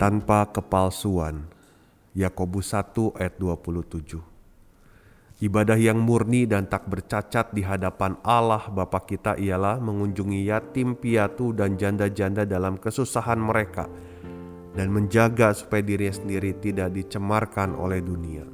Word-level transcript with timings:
Tanpa 0.00 0.48
kepalsuan. 0.48 1.44
Yakobus 2.16 2.72
1 2.72 3.20
ayat 3.20 3.36
27. 3.36 4.16
Ibadah 5.44 5.76
yang 5.76 6.00
murni 6.00 6.48
dan 6.48 6.72
tak 6.72 6.88
bercacat 6.88 7.52
di 7.52 7.60
hadapan 7.60 8.16
Allah 8.24 8.64
Bapa 8.72 9.04
kita 9.04 9.36
ialah 9.36 9.76
mengunjungi 9.76 10.48
yatim 10.48 10.96
piatu 10.96 11.52
dan 11.52 11.76
janda-janda 11.76 12.48
dalam 12.48 12.80
kesusahan 12.80 13.36
mereka 13.36 13.92
dan 14.72 14.88
menjaga 14.88 15.52
supaya 15.52 15.84
dirinya 15.84 16.16
sendiri 16.16 16.56
tidak 16.56 16.96
dicemarkan 16.96 17.76
oleh 17.76 18.00
dunia. 18.00 18.48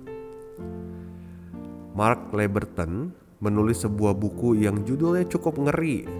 Mark 1.95 2.35
Leberton 2.35 3.15
menulis 3.39 3.87
sebuah 3.87 4.19
buku 4.19 4.67
yang 4.67 4.83
judulnya 4.83 5.31
cukup 5.31 5.63
ngeri, 5.63 6.11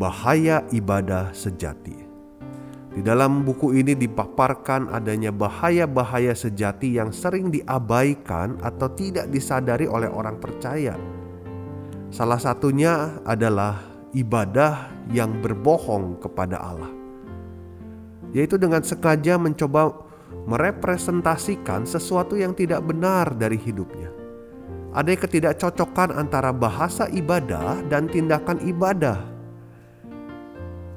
Bahaya 0.00 0.64
Ibadah 0.72 1.36
Sejati. 1.36 2.01
Di 2.92 3.00
dalam 3.00 3.40
buku 3.40 3.72
ini 3.72 3.96
dipaparkan 3.96 4.92
adanya 4.92 5.32
bahaya-bahaya 5.32 6.36
sejati 6.36 7.00
yang 7.00 7.08
sering 7.08 7.48
diabaikan 7.48 8.60
atau 8.60 8.92
tidak 8.92 9.32
disadari 9.32 9.88
oleh 9.88 10.12
orang 10.12 10.36
percaya. 10.36 10.92
Salah 12.12 12.36
satunya 12.36 13.16
adalah 13.24 13.80
ibadah 14.12 14.92
yang 15.08 15.40
berbohong 15.40 16.20
kepada 16.20 16.60
Allah, 16.60 16.92
yaitu 18.36 18.60
dengan 18.60 18.84
sengaja 18.84 19.40
mencoba 19.40 19.96
merepresentasikan 20.44 21.88
sesuatu 21.88 22.36
yang 22.36 22.52
tidak 22.52 22.84
benar 22.84 23.32
dari 23.32 23.56
hidupnya. 23.56 24.12
Ada 24.92 25.16
ketidakcocokan 25.16 26.12
antara 26.12 26.52
bahasa 26.52 27.08
ibadah 27.08 27.80
dan 27.88 28.04
tindakan 28.12 28.60
ibadah 28.68 29.31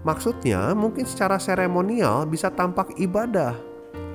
Maksudnya, 0.05 0.77
mungkin 0.77 1.09
secara 1.09 1.41
seremonial 1.41 2.29
bisa 2.29 2.53
tampak 2.53 2.93
ibadah, 3.01 3.57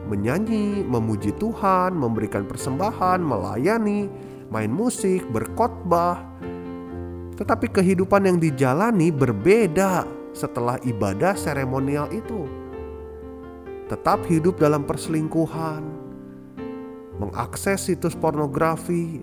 menyanyi, 0.07 0.87
memuji 0.87 1.35
Tuhan, 1.35 1.99
memberikan 1.99 2.47
persembahan, 2.47 3.19
melayani, 3.19 4.07
main 4.55 4.71
musik, 4.71 5.27
berkhotbah. 5.35 6.23
Tetapi 7.35 7.75
kehidupan 7.75 8.23
yang 8.23 8.39
dijalani 8.39 9.11
berbeda 9.11 10.07
setelah 10.31 10.79
ibadah 10.87 11.35
seremonial 11.35 12.07
itu. 12.15 12.47
Tetap 13.91 14.23
hidup 14.31 14.63
dalam 14.63 14.87
perselingkuhan, 14.87 15.83
mengakses 17.19 17.91
situs 17.91 18.15
pornografi, 18.15 19.19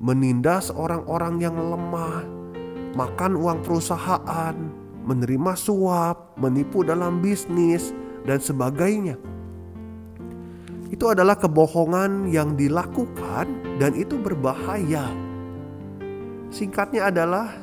menindas 0.00 0.72
orang-orang 0.72 1.44
yang 1.44 1.60
lemah, 1.60 2.24
makan 2.96 3.36
uang 3.36 3.60
perusahaan, 3.60 4.56
menerima 5.06 5.54
suap, 5.54 6.34
menipu 6.36 6.82
dalam 6.82 7.22
bisnis, 7.22 7.94
dan 8.26 8.42
sebagainya. 8.42 9.14
Itu 10.90 11.14
adalah 11.14 11.38
kebohongan 11.38 12.30
yang 12.30 12.58
dilakukan, 12.58 13.46
dan 13.78 13.94
itu 13.94 14.18
berbahaya. 14.18 15.06
Singkatnya 16.50 17.10
adalah 17.10 17.54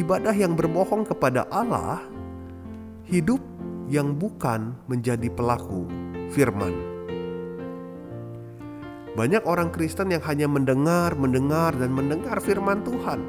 ibadah 0.00 0.32
yang 0.32 0.56
berbohong 0.56 1.04
kepada 1.04 1.44
Allah, 1.52 2.00
hidup 3.04 3.40
yang 3.92 4.16
bukan 4.16 4.72
menjadi 4.88 5.28
pelaku 5.28 5.84
firman. 6.32 6.72
Banyak 9.14 9.46
orang 9.46 9.70
Kristen 9.70 10.10
yang 10.10 10.24
hanya 10.26 10.50
mendengar, 10.50 11.14
mendengar, 11.14 11.70
dan 11.78 11.94
mendengar 11.94 12.42
firman 12.42 12.82
Tuhan, 12.82 13.22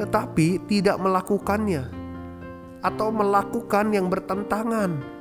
tetapi 0.00 0.64
tidak 0.64 0.96
melakukannya 0.96 1.97
atau 2.82 3.10
melakukan 3.10 3.90
yang 3.90 4.06
bertentangan. 4.06 5.18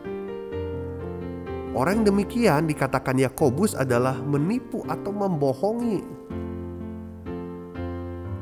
Orang 1.77 2.01
demikian 2.01 2.65
dikatakan 2.65 3.21
Yakobus 3.21 3.77
adalah 3.77 4.17
menipu 4.17 4.81
atau 4.89 5.13
membohongi. 5.13 6.01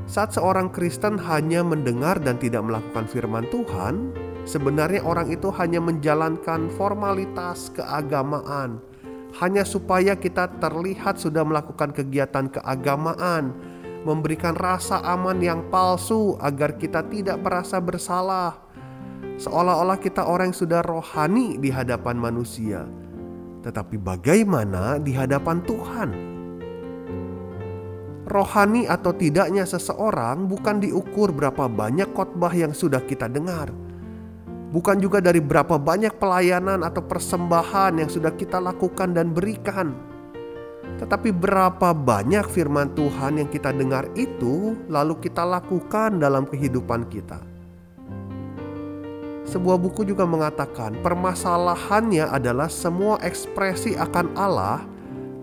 Saat 0.07 0.39
seorang 0.39 0.71
Kristen 0.71 1.19
hanya 1.19 1.65
mendengar 1.65 2.21
dan 2.21 2.39
tidak 2.39 2.63
melakukan 2.63 3.09
firman 3.11 3.43
Tuhan, 3.51 4.15
sebenarnya 4.47 5.03
orang 5.03 5.33
itu 5.33 5.51
hanya 5.51 5.83
menjalankan 5.83 6.71
formalitas 6.79 7.73
keagamaan, 7.75 8.79
hanya 9.41 9.67
supaya 9.67 10.15
kita 10.15 10.61
terlihat 10.63 11.19
sudah 11.19 11.43
melakukan 11.43 11.91
kegiatan 11.91 12.47
keagamaan, 12.47 13.51
memberikan 14.05 14.53
rasa 14.55 15.01
aman 15.01 15.41
yang 15.41 15.65
palsu 15.73 16.37
agar 16.39 16.77
kita 16.79 17.03
tidak 17.09 17.41
merasa 17.41 17.81
bersalah 17.81 18.64
seolah-olah 19.35 19.99
kita 19.99 20.23
orang 20.25 20.51
yang 20.51 20.59
sudah 20.59 20.81
rohani 20.85 21.59
di 21.59 21.73
hadapan 21.73 22.15
manusia, 22.15 22.85
tetapi 23.65 23.97
bagaimana 23.97 25.01
di 25.01 25.11
hadapan 25.11 25.59
Tuhan? 25.65 26.09
Rohani 28.25 28.89
atau 28.89 29.13
tidaknya 29.13 29.69
seseorang 29.69 30.49
bukan 30.49 30.81
diukur 30.81 31.29
berapa 31.29 31.69
banyak 31.69 32.09
khotbah 32.17 32.49
yang 32.53 32.73
sudah 32.73 33.01
kita 33.05 33.29
dengar, 33.29 33.69
bukan 34.73 34.97
juga 34.97 35.21
dari 35.21 35.37
berapa 35.37 35.77
banyak 35.77 36.17
pelayanan 36.17 36.81
atau 36.81 37.05
persembahan 37.05 38.01
yang 38.01 38.09
sudah 38.09 38.33
kita 38.33 38.57
lakukan 38.57 39.13
dan 39.13 39.29
berikan, 39.29 39.93
tetapi 40.97 41.29
berapa 41.29 41.93
banyak 41.93 42.49
firman 42.49 42.97
Tuhan 42.97 43.45
yang 43.45 43.49
kita 43.49 43.69
dengar 43.69 44.09
itu 44.17 44.73
lalu 44.89 45.21
kita 45.21 45.45
lakukan 45.45 46.17
dalam 46.17 46.49
kehidupan 46.49 47.05
kita. 47.09 47.54
Sebuah 49.45 49.77
buku 49.77 50.01
juga 50.09 50.25
mengatakan 50.25 50.97
permasalahannya 51.05 52.25
adalah 52.33 52.65
semua 52.65 53.21
ekspresi 53.21 53.93
akan 53.93 54.33
Allah 54.33 54.81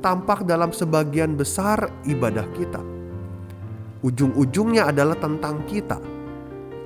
tampak 0.02 0.42
dalam 0.42 0.74
sebagian 0.74 1.38
besar 1.38 1.86
ibadah 2.02 2.44
kita. 2.58 2.82
Ujung-ujungnya 4.02 4.90
adalah 4.90 5.14
tentang 5.14 5.62
kita. 5.70 6.02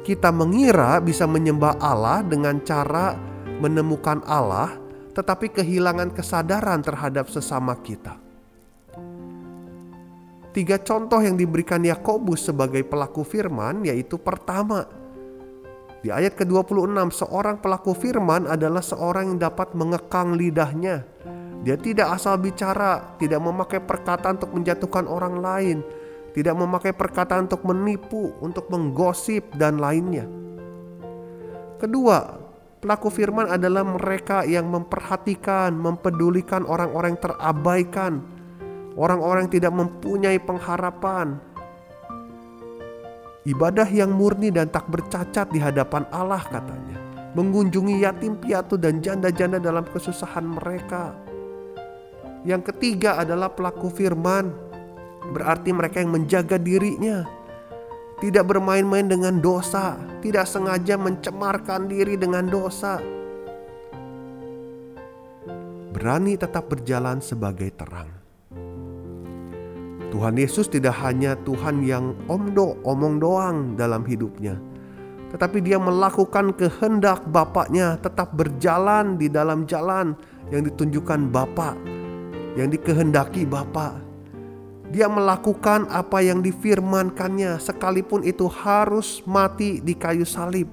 Kita 0.05 0.29
mengira 0.29 1.01
bisa 1.01 1.25
menyembah 1.25 1.81
Allah 1.81 2.21
dengan 2.21 2.61
cara 2.61 3.17
menemukan 3.59 4.21
Allah, 4.29 4.77
tetapi 5.17 5.57
kehilangan 5.57 6.13
kesadaran 6.13 6.85
terhadap 6.85 7.33
sesama 7.33 7.73
kita. 7.81 8.21
Tiga 10.53 10.77
contoh 10.81 11.21
yang 11.21 11.37
diberikan 11.37 11.81
Yakobus 11.85 12.49
sebagai 12.49 12.85
pelaku 12.85 13.25
firman 13.25 13.85
yaitu 13.85 14.17
pertama, 14.21 14.89
di 16.07 16.15
ayat 16.15 16.39
ke-26, 16.39 17.19
seorang 17.19 17.59
pelaku 17.59 17.91
firman 17.91 18.47
adalah 18.47 18.79
seorang 18.79 19.35
yang 19.35 19.51
dapat 19.51 19.75
mengekang 19.75 20.39
lidahnya. 20.39 21.03
Dia 21.67 21.75
tidak 21.75 22.15
asal 22.15 22.39
bicara, 22.39 23.19
tidak 23.19 23.43
memakai 23.43 23.83
perkataan 23.83 24.39
untuk 24.39 24.55
menjatuhkan 24.55 25.11
orang 25.11 25.43
lain, 25.43 25.83
tidak 26.31 26.55
memakai 26.55 26.95
perkataan 26.95 27.51
untuk 27.51 27.67
menipu, 27.67 28.31
untuk 28.39 28.71
menggosip, 28.71 29.51
dan 29.59 29.83
lainnya. 29.83 30.31
Kedua, 31.83 32.39
pelaku 32.79 33.11
firman 33.11 33.51
adalah 33.51 33.83
mereka 33.83 34.47
yang 34.47 34.71
memperhatikan, 34.71 35.75
mempedulikan 35.75 36.63
orang-orang 36.71 37.19
terabaikan, 37.19 38.23
orang-orang 38.95 39.51
yang 39.51 39.55
tidak 39.59 39.75
mempunyai 39.75 40.39
pengharapan, 40.39 41.43
Ibadah 43.47 43.87
yang 43.87 44.11
murni 44.11 44.51
dan 44.51 44.67
tak 44.75 44.91
bercacat 44.91 45.55
di 45.55 45.63
hadapan 45.63 46.03
Allah 46.11 46.43
katanya. 46.51 46.99
Mengunjungi 47.39 48.03
yatim 48.03 48.43
piatu 48.43 48.75
dan 48.75 48.99
janda-janda 48.99 49.63
dalam 49.63 49.87
kesusahan 49.87 50.43
mereka. 50.43 51.15
Yang 52.43 52.75
ketiga 52.75 53.23
adalah 53.23 53.55
pelaku 53.55 53.87
firman. 53.87 54.51
Berarti 55.31 55.71
mereka 55.71 56.03
yang 56.03 56.11
menjaga 56.11 56.59
dirinya. 56.59 57.23
Tidak 58.19 58.43
bermain-main 58.43 59.07
dengan 59.07 59.39
dosa. 59.39 59.95
Tidak 60.19 60.43
sengaja 60.43 60.99
mencemarkan 60.99 61.87
diri 61.87 62.19
dengan 62.19 62.51
dosa. 62.51 62.99
Berani 65.95 66.35
tetap 66.35 66.67
berjalan 66.67 67.23
sebagai 67.23 67.71
terang 67.79 68.16
Tuhan 70.17 70.41
Yesus 70.41 70.73
tidak 70.73 70.97
hanya 71.05 71.37
Tuhan 71.45 71.85
yang 71.85 72.17
omdo, 72.25 72.81
omong 72.89 73.21
doang 73.21 73.77
dalam 73.77 74.01
hidupnya, 74.09 74.57
tetapi 75.29 75.61
dia 75.61 75.77
melakukan 75.77 76.57
kehendak 76.57 77.21
Bapaknya, 77.29 78.01
tetap 78.01 78.33
berjalan 78.33 79.21
di 79.21 79.29
dalam 79.29 79.69
jalan 79.69 80.17
yang 80.49 80.65
ditunjukkan 80.65 81.29
Bapak, 81.29 81.77
yang 82.57 82.73
dikehendaki 82.73 83.45
Bapak. 83.45 84.01
Dia 84.89 85.05
melakukan 85.05 85.85
apa 85.93 86.25
yang 86.25 86.41
difirmankannya, 86.41 87.61
sekalipun 87.61 88.25
itu 88.25 88.49
harus 88.49 89.21
mati 89.29 89.85
di 89.85 89.93
kayu 89.93 90.25
salib. 90.25 90.73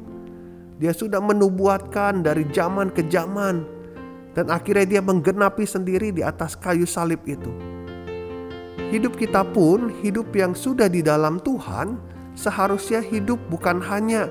Dia 0.79 0.95
sudah 0.95 1.19
menubuatkan 1.19 2.23
dari 2.23 2.47
zaman 2.47 2.95
ke 2.95 3.11
zaman, 3.11 3.67
dan 4.39 4.47
akhirnya 4.47 4.87
dia 4.87 5.01
menggenapi 5.03 5.67
sendiri 5.67 6.15
di 6.15 6.23
atas 6.23 6.55
kayu 6.55 6.87
salib 6.87 7.19
itu. 7.27 7.72
Hidup 8.93 9.17
kita 9.17 9.41
pun, 9.41 9.89
hidup 10.05 10.37
yang 10.37 10.53
sudah 10.53 10.85
di 10.85 11.01
dalam 11.01 11.41
Tuhan, 11.41 11.97
seharusnya 12.37 13.01
hidup 13.01 13.41
bukan 13.49 13.81
hanya 13.81 14.29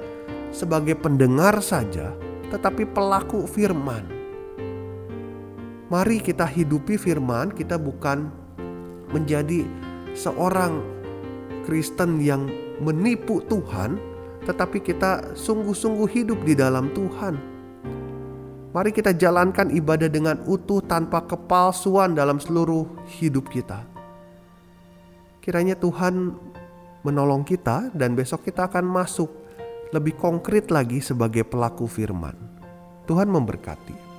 sebagai 0.54 0.94
pendengar 0.94 1.58
saja, 1.58 2.14
tetapi 2.46 2.86
pelaku 2.94 3.42
firman. 3.42 4.06
Mari 5.90 6.22
kita 6.22 6.46
hidupi 6.46 6.94
firman, 6.94 7.50
kita 7.50 7.74
bukan 7.74 8.30
menjadi 9.10 9.66
seorang 10.14 10.78
Kristen 11.66 12.22
yang 12.22 12.46
menipu 12.78 13.42
Tuhan, 13.50 13.98
tetapi 14.46 14.78
kita 14.78 15.34
sungguh-sungguh 15.34 16.06
hidup 16.06 16.38
di 16.46 16.54
dalam 16.54 16.86
Tuhan. 16.94 17.34
Mari 18.70 18.94
kita 18.94 19.10
jalankan 19.10 19.74
ibadah 19.74 20.06
dengan 20.06 20.38
utuh 20.46 20.78
tanpa 20.86 21.26
kepalsuan 21.26 22.14
dalam 22.14 22.38
seluruh 22.38 22.86
hidup 23.18 23.50
kita. 23.50 23.91
Kiranya 25.42 25.74
Tuhan 25.74 26.38
menolong 27.02 27.42
kita 27.42 27.90
dan 27.98 28.14
besok 28.14 28.46
kita 28.46 28.70
akan 28.70 28.86
masuk 28.86 29.26
lebih 29.90 30.14
konkret 30.14 30.70
lagi 30.70 31.02
sebagai 31.02 31.42
pelaku 31.42 31.90
firman. 31.90 32.38
Tuhan 33.10 33.26
memberkati. 33.26 34.11